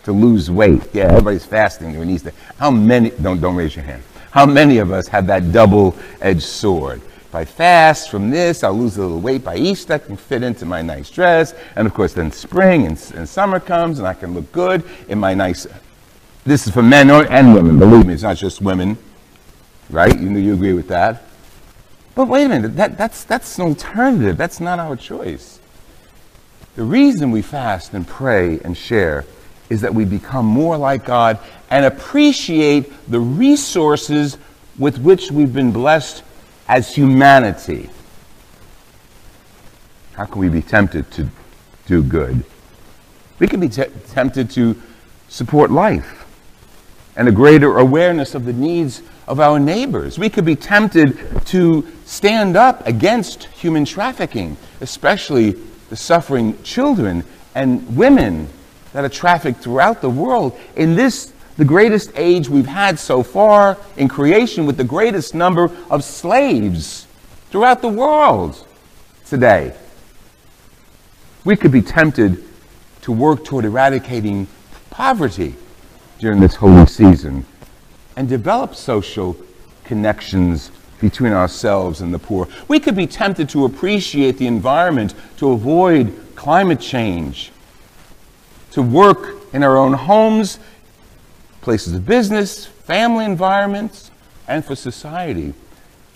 to 0.09 0.13
lose 0.13 0.51
weight. 0.51 0.89
Yeah, 0.95 1.05
everybody's 1.05 1.45
fasting 1.45 1.93
during 1.93 2.09
Easter. 2.09 2.33
How 2.57 2.71
many, 2.71 3.11
don't, 3.11 3.43
don't 3.43 3.55
raise 3.55 3.77
your 3.77 3.85
hand. 3.85 4.03
How 4.31 4.47
many 4.47 4.79
of 4.79 4.91
us 4.91 5.07
have 5.09 5.27
that 5.27 5.53
double 5.53 5.95
edged 6.23 6.45
sword? 6.45 7.03
If 7.03 7.35
I 7.35 7.45
fast 7.45 8.11
from 8.11 8.31
this, 8.31 8.65
I'll 8.65 8.73
lose 8.73 8.97
a 8.97 9.03
little 9.03 9.21
weight 9.21 9.45
by 9.45 9.57
Easter, 9.57 9.93
I 9.93 9.99
can 9.99 10.17
fit 10.17 10.43
into 10.43 10.65
my 10.65 10.81
nice 10.81 11.11
dress. 11.11 11.53
And 11.77 11.87
of 11.87 11.93
course, 11.93 12.15
then 12.15 12.33
spring 12.33 12.87
and, 12.87 13.13
and 13.15 13.29
summer 13.29 13.61
comes, 13.61 13.99
and 13.99 14.09
I 14.09 14.15
can 14.15 14.33
look 14.33 14.51
good 14.51 14.83
in 15.09 15.19
my 15.19 15.35
nice. 15.35 15.67
This 16.45 16.67
is 16.67 16.73
for 16.73 16.83
men 16.83 17.11
or, 17.11 17.31
and 17.31 17.53
women, 17.53 17.79
believe 17.79 18.07
me, 18.07 18.15
it's 18.15 18.23
not 18.23 18.39
just 18.39 18.63
women, 18.63 18.97
right? 19.91 20.19
You, 20.19 20.31
know, 20.31 20.39
you 20.39 20.55
agree 20.55 20.73
with 20.73 20.89
that? 20.89 21.25
But 22.15 22.29
wait 22.29 22.47
a 22.47 22.49
minute, 22.49 22.77
that, 22.77 22.97
that's, 22.97 23.25
that's 23.25 23.59
an 23.59 23.67
alternative. 23.67 24.39
That's 24.39 24.59
not 24.59 24.79
our 24.79 24.97
choice. 24.97 25.61
The 26.77 26.85
reason 26.85 27.31
we 27.31 27.43
fast 27.43 27.93
and 27.93 28.09
pray 28.09 28.59
and 28.61 28.75
share 28.75 29.27
is 29.71 29.83
that 29.83 29.95
we 29.95 30.05
become 30.05 30.47
more 30.47 30.77
like 30.77 31.05
God 31.05 31.39
and 31.71 31.85
appreciate 31.85 32.93
the 33.11 33.21
resources 33.21 34.39
with 34.79 34.99
which 34.99 35.31
we've 35.31 35.53
been 35.53 35.73
blessed 35.73 36.23
as 36.69 36.95
humanity. 36.95 37.91
How 40.15 40.25
can 40.25 40.41
we 40.41 40.49
be 40.49 40.63
tempted 40.63 41.11
to 41.13 41.29
do 41.87 42.03
good? 42.03 42.45
We 43.39 43.47
can 43.47 43.61
be 43.61 43.69
tempted 43.69 44.51
to 44.53 44.81
support 45.29 45.71
life 45.71 46.27
and 47.17 47.29
a 47.29 47.33
greater 47.33 47.79
awareness 47.79 48.35
of 48.35 48.45
the 48.45 48.53
needs 48.53 49.03
of 49.27 49.41
our 49.41 49.59
neighbors. 49.59 50.19
We 50.19 50.31
could 50.31 50.45
be 50.45 50.57
tempted 50.57 51.19
to 51.47 51.87
stand 52.05 52.57
up 52.57 52.87
against 52.87 53.45
human 53.45 53.85
trafficking, 53.85 54.57
especially 54.81 55.51
the 55.91 55.97
suffering 55.97 56.61
children 56.63 57.25
and 57.55 57.97
women 57.97 58.49
that 58.93 59.05
are 59.05 59.09
trafficked 59.09 59.61
throughout 59.61 60.01
the 60.01 60.11
world 60.11 60.59
in 60.77 60.95
this 60.95 61.33
the 61.57 61.65
greatest 61.65 62.13
age 62.15 62.49
we've 62.49 62.69
had 62.69 62.99
so 62.99 63.23
far 63.23 63.77
in 63.97 64.07
creation 64.07 64.65
with 64.65 64.77
the 64.77 64.85
greatest 64.85 65.35
number 65.35 65.71
of 65.91 66.05
slaves 66.05 67.09
throughout 67.51 67.83
the 67.83 67.89
world 67.89 68.65
today. 69.27 69.75
We 71.45 71.57
could 71.57 71.73
be 71.73 71.83
tempted 71.83 72.45
to 73.03 73.13
work 73.13 73.45
toward 73.45 73.65
eradicating 73.65 74.47
poverty 74.91 75.57
during 76.21 76.41
this 76.41 76.55
holy 76.55 76.87
season 76.87 77.45
and 78.17 78.29
develop 78.29 78.77
social 78.77 79.37
connections 79.85 80.71
between 81.01 81.33
ourselves 81.33 82.01
and 82.01 82.15
the 82.15 82.19
poor. 82.19 82.49
We 82.69 82.79
could 82.79 82.95
be 82.95 83.07
tempted 83.07 83.49
to 83.51 83.65
appreciate 83.65 84.39
the 84.39 84.47
environment, 84.47 85.15
to 85.39 85.51
avoid 85.51 86.17
climate 86.35 86.81
change, 86.81 87.51
to 88.73 88.83
work 88.83 89.37
in 89.53 89.63
our 89.63 89.77
own 89.77 89.93
homes, 89.93 90.59
places 91.61 91.95
of 91.95 92.07
business, 92.07 92.67
family 92.67 93.25
environments, 93.25 94.11
and 94.47 94.65
for 94.65 94.75
society 94.75 95.55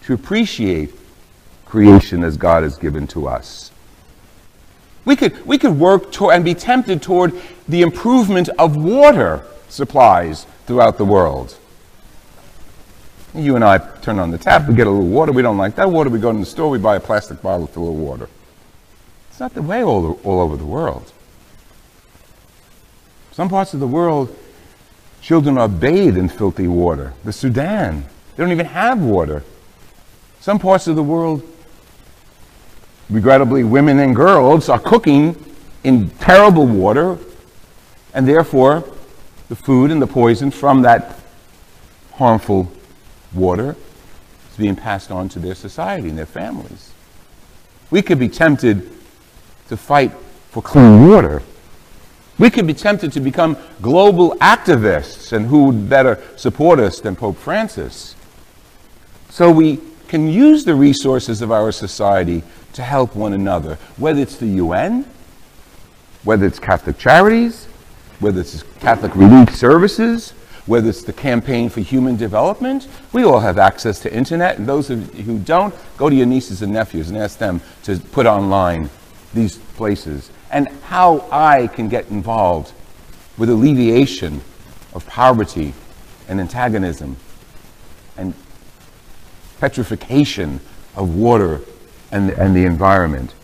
to 0.02 0.14
appreciate 0.14 0.94
creation 1.66 2.23
as 2.25 2.37
God 2.37 2.62
has 2.62 2.76
given 2.76 3.06
to 3.09 3.28
us. 3.28 3.71
We 5.04 5.16
could, 5.16 5.44
we 5.47 5.59
could 5.59 5.78
work 5.78 6.12
toward 6.12 6.37
and 6.37 6.44
be 6.44 6.54
tempted 6.54 7.02
toward 7.02 7.32
the 7.68 7.82
improvement 7.82 8.49
of 8.59 8.76
water 8.76 9.44
supplies 9.68 10.47
throughout 10.66 10.99
the 10.99 11.04
world. 11.04 11.56
You 13.35 13.56
and 13.56 13.64
I 13.64 13.78
turn 13.78 14.18
on 14.18 14.30
the 14.30 14.38
tap, 14.38 14.68
we 14.68 14.75
get 14.75 14.87
a 14.87 14.90
little 14.90 15.09
water, 15.09 15.32
we 15.32 15.42
don't 15.42 15.56
like 15.56 15.76
that 15.76 15.90
water, 15.90 16.11
we 16.11 16.18
go 16.18 16.30
to 16.30 16.38
the 16.38 16.44
store, 16.44 16.68
we 16.68 16.78
buy 16.78 16.97
a 16.97 17.00
plastic 17.00 17.40
bottle 17.40 17.66
full 17.66 17.88
of 17.88 17.94
water. 17.94 18.28
It's 19.30 19.40
not 19.40 19.54
the 19.54 19.62
way 19.62 19.82
all, 19.82 20.21
all 20.25 20.40
over 20.40 20.56
the 20.56 20.66
world. 20.66 21.11
Some 23.33 23.49
parts 23.49 23.73
of 23.73 23.81
the 23.81 23.87
world, 23.87 24.37
children 25.23 25.57
are 25.57 25.69
bathed 25.69 26.19
in 26.19 26.29
filthy 26.29 26.69
water. 26.69 27.15
The 27.25 27.33
Sudan, 27.33 28.05
they 28.37 28.43
don't 28.43 28.53
even 28.53 28.67
have 28.67 29.01
water. 29.01 29.43
Some 30.41 30.59
parts 30.59 30.87
of 30.87 30.97
the 30.97 31.03
world, 31.03 31.43
regrettably, 33.09 33.65
women 33.65 33.99
and 34.01 34.15
girls 34.15 34.69
are 34.69 34.79
cooking 34.79 35.37
in 35.83 36.11
terrible 36.11 36.67
water, 36.67 37.19
and 38.12 38.29
therefore, 38.29 38.85
the 39.49 39.57
food 39.57 39.91
and 39.91 40.01
the 40.01 40.07
poison 40.07 40.51
from 40.51 40.83
that 40.83 41.19
harmful 42.12 42.71
water 43.33 43.77
is 44.51 44.57
being 44.59 44.77
passed 44.77 45.11
on 45.11 45.29
to 45.31 45.39
their 45.39 45.55
society 45.55 46.09
and 46.09 46.19
their 46.19 46.27
families. 46.27 46.93
We 47.91 48.03
could 48.03 48.19
be 48.19 48.29
tempted 48.29 48.91
to 49.69 49.77
fight 49.77 50.12
for 50.51 50.62
clean 50.62 51.09
water. 51.09 51.43
We 52.39 52.51
could 52.51 52.67
be 52.67 52.75
tempted 52.75 53.12
to 53.12 53.21
become 53.21 53.57
global 53.81 54.33
activists, 54.37 55.33
and 55.33 55.47
who 55.47 55.65
would 55.65 55.89
better 55.89 56.23
support 56.37 56.79
us 56.79 57.01
than 57.01 57.15
Pope 57.15 57.37
Francis? 57.37 58.17
So 59.31 59.51
we 59.51 59.81
can 60.09 60.29
use 60.29 60.65
the 60.65 60.75
resources 60.75 61.43
of 61.43 61.53
our 61.53 61.73
society 61.73 62.43
to 62.75 62.83
help 62.83 63.15
one 63.15 63.33
another, 63.33 63.77
whether 63.97 64.21
it's 64.21 64.37
the 64.37 64.47
UN, 64.47 65.07
whether 66.25 66.47
it's 66.47 66.59
Catholic 66.59 66.99
Charities, 66.99 67.67
whether 68.21 68.41
it's 68.41 68.62
Catholic 68.81 69.15
Relief 69.17 69.55
Services, 69.55 70.33
whether 70.67 70.89
it's 70.89 71.03
the 71.03 71.12
Campaign 71.12 71.69
for 71.69 71.81
Human 71.81 72.17
Development. 72.17 72.87
We 73.12 73.25
all 73.25 73.41
have 73.41 73.59
access 73.59 74.01
to 74.01 74.15
internet, 74.15 74.59
and 74.59 74.67
those 74.67 74.91
of 74.91 75.15
you 75.15 75.25
who 75.25 75.39
don't, 75.39 75.75
go 75.97 76.09
to 76.09 76.15
your 76.15 76.27
nieces 76.27 76.62
and 76.62 76.73
nephews 76.73 77.09
and 77.09 77.19
ask 77.19 77.39
them 77.39 77.61
to 77.85 77.99
put 77.99 78.27
online 78.27 78.89
these 79.35 79.57
places 79.57 80.31
and 80.52 80.68
how 80.85 81.26
I 81.32 81.66
can 81.66 81.88
get 81.88 82.11
involved 82.11 82.73
with 83.38 83.49
alleviation 83.49 84.42
of 84.92 85.06
poverty 85.06 85.73
and 86.28 86.38
antagonism 86.38 87.16
and 88.16 88.35
petrification 89.59 90.61
of 90.94 91.14
water 91.14 91.62
and, 92.11 92.30
and 92.30 92.54
the 92.54 92.66
environment. 92.66 93.35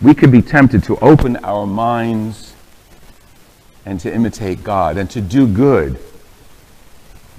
We 0.00 0.14
could 0.14 0.30
be 0.30 0.42
tempted 0.42 0.84
to 0.84 0.96
open 1.00 1.36
our 1.38 1.66
minds 1.66 2.54
and 3.84 3.98
to 4.00 4.14
imitate 4.14 4.62
God 4.62 4.96
and 4.96 5.10
to 5.10 5.20
do 5.20 5.48
good, 5.48 5.98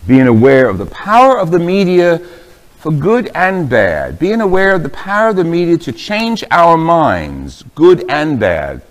being 0.05 0.27
aware 0.27 0.67
of 0.67 0.77
the 0.77 0.87
power 0.87 1.39
of 1.39 1.51
the 1.51 1.59
media 1.59 2.21
for 2.79 2.91
good 2.91 3.29
and 3.35 3.69
bad, 3.69 4.17
being 4.17 4.41
aware 4.41 4.73
of 4.73 4.83
the 4.83 4.89
power 4.89 5.29
of 5.29 5.35
the 5.35 5.43
media 5.43 5.77
to 5.77 5.91
change 5.91 6.43
our 6.49 6.77
minds, 6.77 7.63
good 7.75 8.03
and 8.09 8.39
bad. 8.39 8.81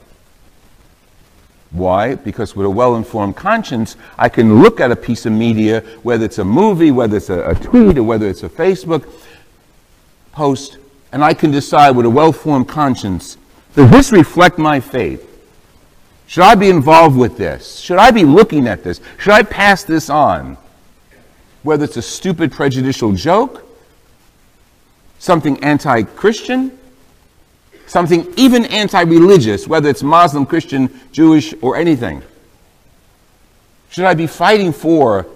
Why? 1.70 2.14
Because 2.14 2.54
with 2.54 2.66
a 2.66 2.70
well 2.70 2.96
informed 2.96 3.36
conscience, 3.36 3.96
I 4.16 4.28
can 4.28 4.62
look 4.62 4.80
at 4.80 4.90
a 4.90 4.96
piece 4.96 5.26
of 5.26 5.32
media, 5.32 5.80
whether 6.02 6.24
it's 6.24 6.38
a 6.38 6.44
movie, 6.44 6.90
whether 6.90 7.16
it's 7.16 7.30
a, 7.30 7.50
a 7.50 7.54
tweet, 7.54 7.98
or 7.98 8.04
whether 8.04 8.26
it's 8.28 8.42
a 8.42 8.48
Facebook 8.48 9.06
post, 10.32 10.78
and 11.12 11.24
I 11.24 11.34
can 11.34 11.50
decide 11.50 11.96
with 11.96 12.06
a 12.06 12.10
well 12.10 12.32
formed 12.32 12.68
conscience 12.68 13.36
does 13.78 13.90
this 13.90 14.10
reflect 14.10 14.58
my 14.58 14.80
faith? 14.80 15.24
Should 16.26 16.42
I 16.42 16.56
be 16.56 16.68
involved 16.68 17.16
with 17.16 17.38
this? 17.38 17.78
Should 17.78 17.98
I 17.98 18.10
be 18.10 18.24
looking 18.24 18.66
at 18.66 18.82
this? 18.82 19.00
Should 19.18 19.32
I 19.32 19.44
pass 19.44 19.84
this 19.84 20.10
on? 20.10 20.56
Whether 21.62 21.84
it's 21.84 21.96
a 21.96 22.02
stupid, 22.02 22.50
prejudicial 22.50 23.12
joke, 23.12 23.67
something 25.18 25.62
anti 25.62 26.02
Christian, 26.02 26.78
something 27.86 28.32
even 28.36 28.64
anti 28.66 29.02
religious, 29.02 29.66
whether 29.66 29.88
it's 29.88 30.02
Muslim, 30.02 30.46
Christian, 30.46 31.00
Jewish, 31.12 31.54
or 31.60 31.76
anything. 31.76 32.22
Should 33.90 34.04
I 34.04 34.14
be 34.14 34.26
fighting 34.26 34.72
for 34.72 35.26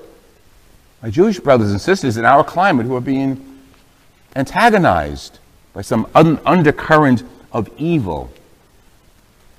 my 1.02 1.10
Jewish 1.10 1.40
brothers 1.40 1.72
and 1.72 1.80
sisters 1.80 2.16
in 2.16 2.24
our 2.24 2.44
climate 2.44 2.86
who 2.86 2.94
are 2.94 3.00
being 3.00 3.58
antagonized 4.36 5.40
by 5.72 5.82
some 5.82 6.06
un- 6.14 6.38
undercurrent 6.46 7.24
of 7.50 7.68
evil. 7.76 8.30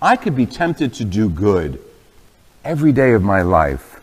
I 0.02 0.16
could 0.16 0.36
be 0.36 0.46
tempted 0.46 0.94
to 0.96 1.06
do 1.06 1.30
good 1.30 1.82
every 2.64 2.92
day 2.92 3.12
of 3.12 3.24
my 3.24 3.42
life, 3.42 4.02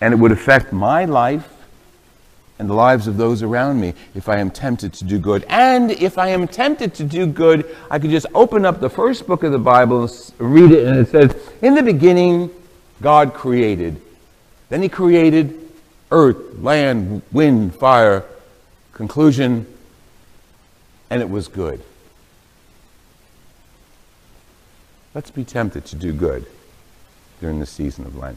and 0.00 0.12
it 0.12 0.16
would 0.16 0.32
affect 0.32 0.72
my 0.72 1.04
life 1.04 1.48
and 2.60 2.68
the 2.68 2.74
lives 2.74 3.06
of 3.06 3.16
those 3.16 3.42
around 3.42 3.80
me 3.80 3.94
if 4.14 4.28
I 4.28 4.36
am 4.36 4.50
tempted 4.50 4.92
to 4.92 5.04
do 5.04 5.18
good. 5.18 5.46
And 5.48 5.90
if 5.92 6.18
I 6.18 6.28
am 6.28 6.46
tempted 6.46 6.92
to 6.96 7.04
do 7.04 7.26
good, 7.26 7.64
I 7.90 7.98
could 7.98 8.10
just 8.10 8.26
open 8.34 8.66
up 8.66 8.80
the 8.80 8.90
first 8.90 9.26
book 9.26 9.42
of 9.44 9.50
the 9.50 9.58
Bible 9.58 10.02
and 10.02 10.32
read 10.38 10.70
it, 10.70 10.86
and 10.86 10.98
it 10.98 11.08
says, 11.08 11.34
In 11.62 11.74
the 11.74 11.82
beginning, 11.82 12.50
God 13.00 13.32
created. 13.32 13.98
Then 14.68 14.82
He 14.82 14.90
created 14.90 15.58
earth, 16.10 16.58
land, 16.58 17.22
wind, 17.32 17.74
fire. 17.74 18.24
Conclusion, 18.92 19.66
and 21.08 21.22
it 21.22 21.30
was 21.30 21.48
good. 21.48 21.82
Let's 25.14 25.30
be 25.30 25.44
tempted 25.44 25.86
to 25.86 25.96
do 25.96 26.12
good 26.12 26.44
during 27.40 27.58
the 27.58 27.64
season 27.64 28.04
of 28.04 28.16
Lent. 28.16 28.36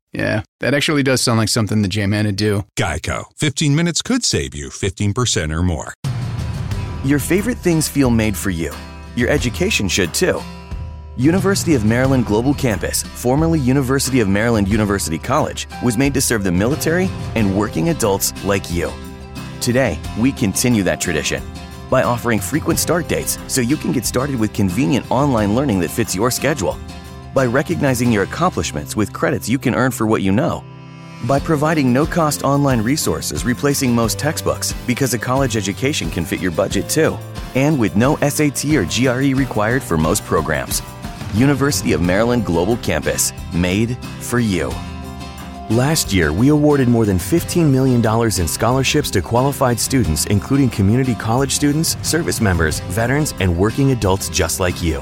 yeah, 0.13 0.43
that 0.59 0.73
actually 0.73 1.03
does 1.03 1.21
sound 1.21 1.39
like 1.39 1.49
something 1.49 1.81
the 1.81 1.87
J-Man 1.87 2.25
would 2.25 2.35
do. 2.35 2.65
Geico. 2.77 3.25
15 3.37 3.75
minutes 3.75 4.01
could 4.01 4.23
save 4.23 4.53
you 4.53 4.69
15% 4.69 5.53
or 5.53 5.63
more. 5.63 5.93
Your 7.05 7.19
favorite 7.19 7.57
things 7.57 7.87
feel 7.87 8.09
made 8.09 8.35
for 8.35 8.49
you. 8.49 8.73
Your 9.15 9.29
education 9.29 9.87
should 9.87 10.13
too. 10.13 10.41
University 11.17 11.75
of 11.75 11.85
Maryland 11.85 12.25
Global 12.25 12.53
Campus, 12.53 13.03
formerly 13.03 13.59
University 13.59 14.19
of 14.21 14.29
Maryland 14.29 14.67
University 14.67 15.17
College, 15.17 15.67
was 15.83 15.97
made 15.97 16.13
to 16.13 16.21
serve 16.21 16.43
the 16.43 16.51
military 16.51 17.09
and 17.35 17.57
working 17.57 17.89
adults 17.89 18.31
like 18.43 18.71
you. 18.71 18.91
Today, 19.59 19.99
we 20.17 20.31
continue 20.31 20.83
that 20.83 21.01
tradition 21.01 21.43
by 21.89 22.03
offering 22.03 22.39
frequent 22.39 22.79
start 22.79 23.07
dates 23.07 23.37
so 23.47 23.61
you 23.61 23.75
can 23.75 23.91
get 23.91 24.05
started 24.05 24.39
with 24.39 24.53
convenient 24.53 25.09
online 25.11 25.53
learning 25.53 25.79
that 25.81 25.91
fits 25.91 26.15
your 26.15 26.31
schedule 26.31 26.77
by 27.33 27.45
recognizing 27.45 28.11
your 28.11 28.23
accomplishments 28.23 28.95
with 28.95 29.13
credits 29.13 29.47
you 29.47 29.57
can 29.57 29.75
earn 29.75 29.91
for 29.91 30.05
what 30.05 30.21
you 30.21 30.31
know, 30.31 30.63
by 31.25 31.39
providing 31.39 31.93
no 31.93 32.05
cost 32.05 32.43
online 32.43 32.81
resources 32.81 33.45
replacing 33.45 33.93
most 33.93 34.17
textbooks 34.17 34.73
because 34.87 35.13
a 35.13 35.19
college 35.19 35.55
education 35.55 36.09
can 36.09 36.25
fit 36.25 36.39
your 36.39 36.51
budget 36.51 36.89
too, 36.89 37.17
and 37.55 37.79
with 37.79 37.95
no 37.95 38.15
SAT 38.17 38.65
or 38.75 38.85
GRE 38.85 39.35
required 39.37 39.83
for 39.83 39.97
most 39.97 40.23
programs. 40.25 40.81
University 41.33 41.93
of 41.93 42.01
Maryland 42.01 42.45
Global 42.45 42.75
Campus, 42.77 43.31
made 43.53 43.97
for 44.19 44.39
you. 44.39 44.73
Last 45.69 46.11
year, 46.11 46.33
we 46.33 46.49
awarded 46.49 46.89
more 46.89 47.05
than 47.05 47.17
$15 47.17 47.71
million 47.71 48.05
in 48.05 48.47
scholarships 48.47 49.09
to 49.11 49.21
qualified 49.21 49.79
students, 49.79 50.25
including 50.25 50.69
community 50.69 51.15
college 51.15 51.53
students, 51.53 51.95
service 52.05 52.41
members, 52.41 52.81
veterans, 52.91 53.33
and 53.39 53.55
working 53.55 53.91
adults 53.91 54.27
just 54.27 54.59
like 54.59 54.81
you. 54.81 55.01